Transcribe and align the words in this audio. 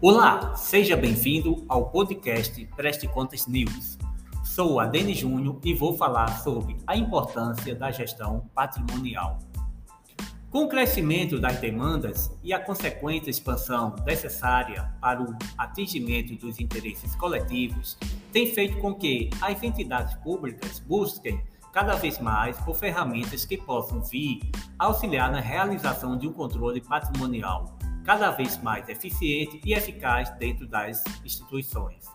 Olá, 0.00 0.54
seja 0.54 0.96
bem-vindo 0.96 1.64
ao 1.68 1.90
podcast 1.90 2.64
Preste 2.76 3.08
Contas 3.08 3.48
News. 3.48 3.98
Sou 4.44 4.78
a 4.78 4.86
Deni 4.86 5.12
Júnior 5.12 5.58
e 5.64 5.74
vou 5.74 5.96
falar 5.96 6.28
sobre 6.38 6.76
a 6.86 6.96
importância 6.96 7.74
da 7.74 7.90
gestão 7.90 8.48
patrimonial. 8.54 9.40
Com 10.50 10.66
o 10.66 10.68
crescimento 10.68 11.40
das 11.40 11.58
demandas 11.58 12.30
e 12.44 12.52
a 12.52 12.60
consequente 12.60 13.28
expansão 13.28 13.96
necessária 14.06 14.88
para 15.00 15.20
o 15.20 15.36
atingimento 15.58 16.36
dos 16.36 16.60
interesses 16.60 17.16
coletivos, 17.16 17.98
tem 18.32 18.54
feito 18.54 18.78
com 18.78 18.94
que 18.94 19.30
as 19.40 19.60
entidades 19.64 20.14
públicas 20.22 20.78
busquem 20.78 21.42
cada 21.72 21.96
vez 21.96 22.20
mais 22.20 22.56
por 22.58 22.76
ferramentas 22.76 23.44
que 23.44 23.56
possam 23.56 24.00
vir 24.00 24.48
auxiliar 24.78 25.32
na 25.32 25.40
realização 25.40 26.16
de 26.16 26.28
um 26.28 26.32
controle 26.32 26.80
patrimonial 26.80 27.77
cada 28.08 28.30
vez 28.30 28.56
mais 28.62 28.88
eficiente 28.88 29.60
e 29.62 29.74
eficaz 29.74 30.30
dentro 30.38 30.66
das 30.66 31.04
instituições. 31.22 32.06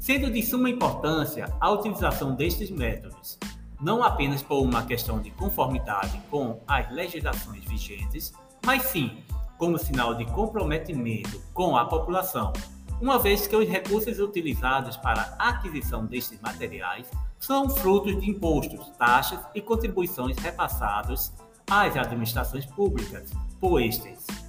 Sendo 0.00 0.28
de 0.28 0.42
suma 0.42 0.68
importância 0.68 1.46
a 1.60 1.70
utilização 1.70 2.34
destes 2.34 2.72
métodos, 2.72 3.38
não 3.80 4.02
apenas 4.02 4.42
por 4.42 4.60
uma 4.60 4.84
questão 4.84 5.22
de 5.22 5.30
conformidade 5.30 6.20
com 6.28 6.58
as 6.66 6.90
legislações 6.90 7.64
vigentes, 7.66 8.32
mas 8.66 8.82
sim 8.82 9.22
como 9.58 9.78
sinal 9.78 10.12
de 10.16 10.24
comprometimento 10.24 11.40
com 11.54 11.76
a 11.76 11.84
população, 11.84 12.52
uma 13.00 13.16
vez 13.16 13.46
que 13.46 13.54
os 13.54 13.68
recursos 13.68 14.18
utilizados 14.18 14.96
para 14.96 15.36
a 15.38 15.50
aquisição 15.50 16.04
destes 16.04 16.40
materiais 16.40 17.08
são 17.38 17.70
frutos 17.70 18.20
de 18.20 18.28
impostos, 18.28 18.88
taxas 18.98 19.38
e 19.54 19.60
contribuições 19.60 20.36
repassados 20.38 21.32
às 21.70 21.96
administrações 21.96 22.66
públicas 22.66 23.30
por 23.60 23.80
estes. 23.80 24.41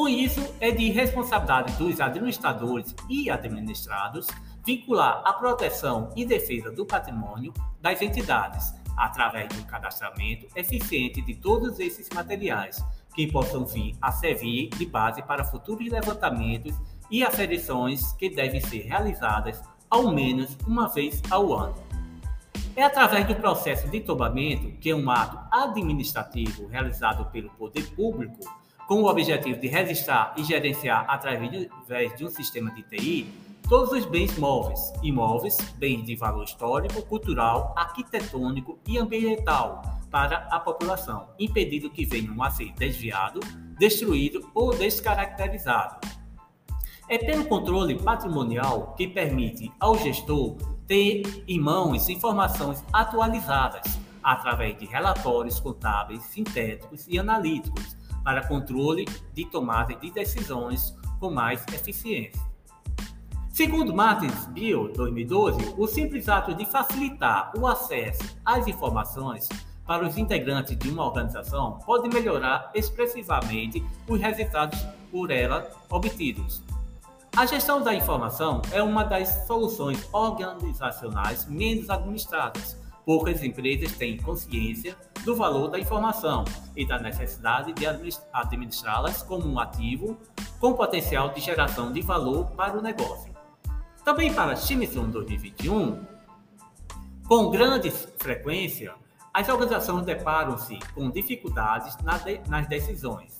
Com 0.00 0.08
isso, 0.08 0.40
é 0.60 0.70
de 0.70 0.90
responsabilidade 0.90 1.74
dos 1.74 2.00
administradores 2.00 2.94
e 3.06 3.28
administrados 3.28 4.28
vincular 4.64 5.20
a 5.26 5.34
proteção 5.34 6.10
e 6.16 6.24
defesa 6.24 6.70
do 6.70 6.86
patrimônio 6.86 7.52
das 7.82 8.00
entidades 8.00 8.74
através 8.96 9.48
do 9.48 9.62
cadastramento 9.66 10.46
eficiente 10.56 11.20
de 11.20 11.34
todos 11.34 11.78
esses 11.78 12.08
materiais 12.14 12.82
que 13.14 13.30
possam 13.30 13.66
vir 13.66 13.94
a 14.00 14.10
servir 14.10 14.70
de 14.70 14.86
base 14.86 15.20
para 15.20 15.44
futuros 15.44 15.86
levantamentos 15.90 16.74
e 17.10 17.22
aferições 17.22 18.14
que 18.14 18.30
devem 18.30 18.58
ser 18.62 18.86
realizadas 18.86 19.62
ao 19.90 20.10
menos 20.10 20.56
uma 20.66 20.88
vez 20.88 21.20
ao 21.30 21.52
ano. 21.52 21.74
É 22.74 22.84
através 22.84 23.26
do 23.26 23.34
processo 23.34 23.86
de 23.90 24.00
tombamento, 24.00 24.78
que 24.78 24.88
é 24.88 24.96
um 24.96 25.10
ato 25.10 25.38
administrativo 25.52 26.68
realizado 26.68 27.26
pelo 27.26 27.50
poder 27.50 27.84
público, 27.94 28.38
com 28.90 29.02
o 29.02 29.06
objetivo 29.06 29.60
de 29.60 29.68
registrar 29.68 30.34
e 30.36 30.42
gerenciar 30.42 31.04
através 31.08 32.16
de 32.16 32.24
um 32.24 32.28
sistema 32.28 32.72
de 32.72 32.82
TI 32.82 33.32
todos 33.68 33.92
os 33.92 34.04
bens 34.04 34.36
móveis, 34.36 34.80
imóveis, 35.00 35.56
bens 35.76 36.04
de 36.04 36.16
valor 36.16 36.42
histórico, 36.42 37.00
cultural, 37.02 37.72
arquitetônico 37.76 38.80
e 38.84 38.98
ambiental 38.98 39.80
para 40.10 40.38
a 40.50 40.58
população, 40.58 41.28
impedindo 41.38 41.88
que 41.88 42.04
venham 42.04 42.42
a 42.42 42.50
ser 42.50 42.72
desviado, 42.72 43.38
destruído 43.78 44.50
ou 44.52 44.74
descaracterizado. 44.74 46.00
É 47.08 47.16
pelo 47.16 47.44
controle 47.44 47.96
patrimonial 47.96 48.96
que 48.96 49.06
permite 49.06 49.70
ao 49.78 49.96
gestor 49.98 50.56
ter 50.88 51.44
em 51.46 51.60
mãos 51.60 52.08
informações 52.08 52.84
atualizadas 52.92 54.00
através 54.20 54.76
de 54.76 54.84
relatórios 54.84 55.60
contábeis 55.60 56.24
sintéticos 56.24 57.06
e 57.06 57.20
analíticos 57.20 57.99
para 58.22 58.46
controle 58.46 59.06
de 59.34 59.44
tomada 59.44 59.94
de 59.94 60.10
decisões 60.10 60.96
com 61.18 61.30
mais 61.30 61.64
eficiência. 61.72 62.40
Segundo 63.50 63.92
Martins 63.92 64.46
Bill, 64.46 64.92
2012, 64.92 65.74
o 65.76 65.86
simples 65.86 66.28
ato 66.28 66.54
de 66.54 66.64
facilitar 66.64 67.52
o 67.58 67.66
acesso 67.66 68.38
às 68.44 68.66
informações 68.66 69.48
para 69.86 70.06
os 70.06 70.16
integrantes 70.16 70.78
de 70.78 70.88
uma 70.88 71.04
organização 71.04 71.78
pode 71.84 72.08
melhorar 72.08 72.70
expressivamente 72.74 73.84
os 74.08 74.20
resultados 74.20 74.78
por 75.10 75.30
ela 75.30 75.68
obtidos. 75.90 76.62
A 77.36 77.44
gestão 77.44 77.82
da 77.82 77.94
informação 77.94 78.62
é 78.72 78.82
uma 78.82 79.04
das 79.04 79.46
soluções 79.46 80.08
organizacionais 80.12 81.46
menos 81.46 81.90
administradas, 81.90 82.76
poucas 83.04 83.42
empresas 83.42 83.92
têm 83.96 84.16
consciência 84.16 84.96
do 85.24 85.36
valor 85.36 85.68
da 85.68 85.78
informação 85.78 86.44
e 86.76 86.86
da 86.86 86.98
necessidade 86.98 87.72
de 87.72 87.86
administrá-las 88.32 89.22
como 89.22 89.46
um 89.46 89.58
ativo 89.58 90.16
com 90.58 90.72
potencial 90.72 91.30
de 91.30 91.40
geração 91.40 91.92
de 91.92 92.00
valor 92.00 92.46
para 92.52 92.78
o 92.78 92.82
negócio. 92.82 93.32
Também 94.04 94.32
para 94.32 94.56
Chimison 94.56 95.08
2021, 95.10 96.04
com 97.28 97.50
grande 97.50 97.90
frequência, 97.90 98.94
as 99.32 99.48
organizações 99.48 100.04
deparam-se 100.04 100.78
com 100.94 101.10
dificuldades 101.10 101.96
nas 102.48 102.66
decisões. 102.66 103.38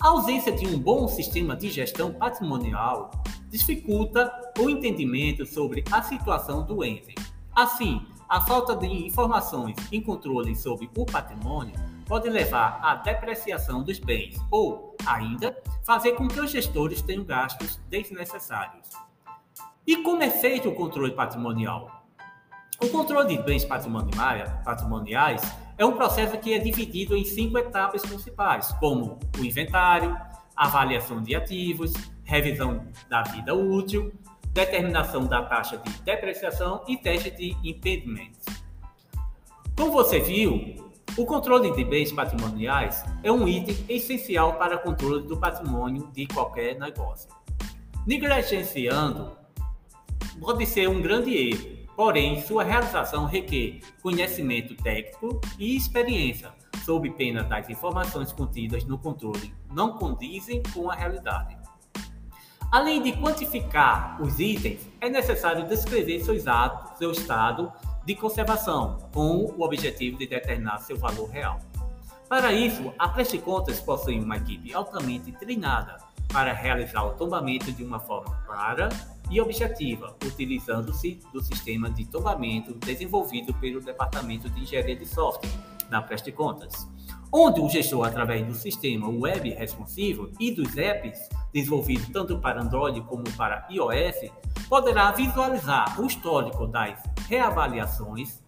A 0.00 0.08
ausência 0.08 0.50
de 0.50 0.66
um 0.66 0.76
bom 0.78 1.06
sistema 1.06 1.54
de 1.54 1.70
gestão 1.70 2.12
patrimonial 2.12 3.10
dificulta 3.48 4.32
o 4.58 4.68
entendimento 4.68 5.46
sobre 5.46 5.84
a 5.92 6.02
situação 6.02 6.64
do 6.64 6.82
ente. 6.82 7.14
Assim, 7.54 8.04
a 8.32 8.40
falta 8.40 8.74
de 8.74 8.86
informações 8.86 9.76
e 9.92 10.00
controle 10.00 10.56
sobre 10.56 10.88
o 10.96 11.04
patrimônio 11.04 11.74
pode 12.06 12.30
levar 12.30 12.80
à 12.82 12.94
depreciação 12.94 13.82
dos 13.82 13.98
bens 13.98 14.40
ou, 14.50 14.96
ainda, 15.04 15.54
fazer 15.84 16.12
com 16.12 16.26
que 16.26 16.40
os 16.40 16.50
gestores 16.50 17.02
tenham 17.02 17.24
gastos 17.24 17.78
desnecessários. 17.90 18.88
E 19.86 19.98
como 19.98 20.22
é 20.22 20.30
feito 20.30 20.70
o 20.70 20.74
controle 20.74 21.12
patrimonial? 21.12 22.06
O 22.82 22.88
controle 22.88 23.36
de 23.36 23.42
bens 23.42 23.66
patrimoniais 23.66 25.42
é 25.76 25.84
um 25.84 25.92
processo 25.92 26.38
que 26.38 26.54
é 26.54 26.58
dividido 26.58 27.14
em 27.14 27.26
cinco 27.26 27.58
etapas 27.58 28.00
principais, 28.00 28.72
como 28.80 29.18
o 29.38 29.44
inventário, 29.44 30.18
avaliação 30.56 31.20
de 31.20 31.34
ativos, 31.34 31.92
revisão 32.24 32.86
da 33.10 33.24
vida 33.24 33.54
útil, 33.54 34.10
determinação 34.52 35.26
da 35.26 35.42
taxa 35.42 35.78
de 35.78 35.90
depreciação 36.02 36.84
e 36.86 36.96
teste 36.96 37.30
de 37.30 37.56
impedimento. 37.64 38.38
Como 39.76 39.92
você 39.92 40.20
viu, 40.20 40.76
o 41.16 41.26
controle 41.26 41.72
de 41.72 41.84
bens 41.84 42.12
patrimoniais 42.12 43.04
é 43.22 43.32
um 43.32 43.48
item 43.48 43.76
essencial 43.88 44.54
para 44.54 44.76
o 44.76 44.78
controle 44.80 45.26
do 45.26 45.36
patrimônio 45.36 46.08
de 46.12 46.26
qualquer 46.26 46.78
negócio. 46.78 47.28
Negligenciando 48.06 49.36
pode 50.40 50.66
ser 50.66 50.88
um 50.88 51.00
grande 51.00 51.34
erro, 51.34 51.86
porém 51.96 52.40
sua 52.42 52.64
realização 52.64 53.26
requer 53.26 53.80
conhecimento 54.02 54.74
técnico 54.74 55.40
e 55.58 55.76
experiência, 55.76 56.50
sob 56.84 57.10
pena 57.10 57.42
das 57.42 57.68
informações 57.70 58.32
contidas 58.32 58.84
no 58.84 58.98
controle 58.98 59.54
não 59.72 59.98
condizem 59.98 60.62
com 60.74 60.90
a 60.90 60.94
realidade. 60.94 61.61
Além 62.72 63.02
de 63.02 63.12
quantificar 63.12 64.16
os 64.18 64.40
itens, 64.40 64.80
é 64.98 65.10
necessário 65.10 65.68
descrever 65.68 66.20
seu, 66.20 66.34
exato, 66.34 66.96
seu 66.96 67.12
estado 67.12 67.70
de 68.06 68.14
conservação, 68.14 68.96
com 69.12 69.44
o 69.44 69.62
objetivo 69.62 70.16
de 70.16 70.26
determinar 70.26 70.78
seu 70.78 70.96
valor 70.96 71.28
real. 71.28 71.58
Para 72.30 72.50
isso, 72.50 72.90
a 72.98 73.10
Preste 73.10 73.36
Contas 73.36 73.78
possui 73.78 74.18
uma 74.18 74.38
equipe 74.38 74.72
altamente 74.72 75.30
treinada 75.32 75.98
para 76.32 76.54
realizar 76.54 77.04
o 77.04 77.10
tombamento 77.10 77.70
de 77.70 77.84
uma 77.84 78.00
forma 78.00 78.34
clara 78.46 78.88
e 79.30 79.38
objetiva, 79.38 80.16
utilizando-se 80.24 81.20
do 81.30 81.42
sistema 81.42 81.90
de 81.90 82.06
tombamento 82.06 82.72
desenvolvido 82.72 83.52
pelo 83.52 83.82
Departamento 83.82 84.48
de 84.48 84.62
Engenharia 84.62 84.96
de 84.96 85.04
Software 85.04 85.52
da 85.90 86.00
Preste 86.00 86.32
Contas 86.32 86.88
onde 87.32 87.60
o 87.60 87.68
gestor, 87.68 88.06
através 88.06 88.46
do 88.46 88.52
sistema 88.52 89.08
web 89.08 89.48
responsivo 89.50 90.30
e 90.38 90.50
dos 90.50 90.76
apps 90.76 91.30
desenvolvidos 91.52 92.08
tanto 92.08 92.38
para 92.38 92.62
Android 92.62 93.00
como 93.02 93.24
para 93.36 93.66
iOS, 93.70 94.30
poderá 94.68 95.10
visualizar 95.12 96.00
o 96.00 96.06
histórico 96.06 96.66
das 96.66 97.02
reavaliações 97.28 98.40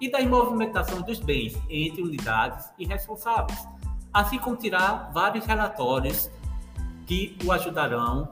e 0.00 0.10
da 0.10 0.20
movimentação 0.24 1.02
dos 1.02 1.20
bens 1.20 1.56
entre 1.68 2.02
unidades 2.02 2.70
e 2.78 2.84
responsáveis, 2.84 3.66
assim 4.12 4.38
como 4.38 4.56
tirar 4.56 5.10
vários 5.12 5.44
relatórios 5.44 6.30
que 7.06 7.36
o 7.44 7.52
ajudarão 7.52 8.28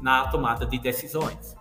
na 0.00 0.28
tomada 0.28 0.66
de 0.66 0.78
decisões. 0.78 1.56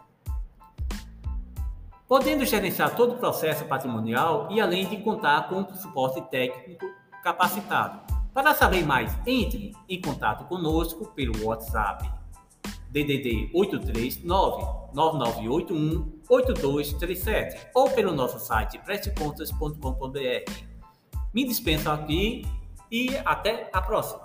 Podendo 2.07 2.45
gerenciar 2.45 2.95
todo 2.95 3.13
o 3.13 3.17
processo 3.17 3.63
patrimonial 3.65 4.47
e 4.51 4.59
além 4.59 4.87
de 4.87 4.97
contar 4.97 5.47
com 5.47 5.63
suporte 5.75 6.21
técnico 6.29 6.85
capacitado. 7.23 8.20
Para 8.33 8.55
saber 8.55 8.85
mais, 8.85 9.13
entre 9.27 9.73
em 9.89 9.99
contato 9.99 10.45
conosco 10.45 11.11
pelo 11.13 11.45
WhatsApp 11.45 12.09
DDD 12.89 13.51
839 13.53 14.89
8237 15.49 17.67
ou 17.73 17.89
pelo 17.89 18.13
nosso 18.13 18.39
site 18.39 18.79
prestecontas.com.br. 18.79 20.49
Me 21.33 21.45
dispenso 21.45 21.89
aqui 21.89 22.45
e 22.89 23.09
até 23.25 23.69
a 23.73 23.81
próxima. 23.81 24.23